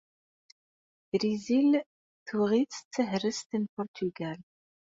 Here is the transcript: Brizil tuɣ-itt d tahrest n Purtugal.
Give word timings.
Brizil 1.11 1.71
tuɣ-itt 2.27 2.83
d 2.85 2.89
tahrest 2.93 3.49
n 3.61 3.63
Purtugal. 3.73 4.39